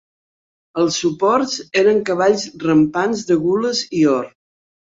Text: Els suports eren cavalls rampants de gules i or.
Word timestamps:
Els 0.83 0.97
suports 1.01 1.53
eren 1.83 2.01
cavalls 2.09 2.47
rampants 2.65 3.25
de 3.31 3.41
gules 3.47 3.87
i 4.03 4.05
or. 4.19 4.29